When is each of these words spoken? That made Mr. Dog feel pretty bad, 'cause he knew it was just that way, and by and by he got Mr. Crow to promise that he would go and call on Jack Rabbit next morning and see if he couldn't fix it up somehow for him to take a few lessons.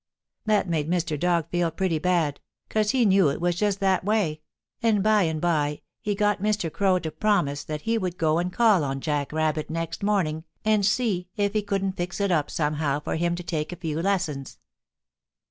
That 0.47 0.67
made 0.67 0.89
Mr. 0.89 1.15
Dog 1.19 1.51
feel 1.51 1.69
pretty 1.69 1.99
bad, 1.99 2.39
'cause 2.69 2.89
he 2.89 3.05
knew 3.05 3.29
it 3.29 3.39
was 3.39 3.53
just 3.53 3.79
that 3.81 4.03
way, 4.03 4.41
and 4.81 5.03
by 5.03 5.21
and 5.21 5.39
by 5.39 5.81
he 6.01 6.15
got 6.15 6.41
Mr. 6.41 6.73
Crow 6.73 6.97
to 6.97 7.11
promise 7.11 7.63
that 7.63 7.81
he 7.83 7.99
would 7.99 8.17
go 8.17 8.39
and 8.39 8.51
call 8.51 8.83
on 8.83 8.99
Jack 8.99 9.31
Rabbit 9.31 9.69
next 9.69 10.01
morning 10.01 10.43
and 10.65 10.83
see 10.83 11.29
if 11.37 11.53
he 11.53 11.61
couldn't 11.61 11.97
fix 11.97 12.19
it 12.19 12.31
up 12.31 12.49
somehow 12.49 12.99
for 12.99 13.15
him 13.15 13.35
to 13.35 13.43
take 13.43 13.71
a 13.71 13.75
few 13.75 14.01
lessons. 14.01 14.57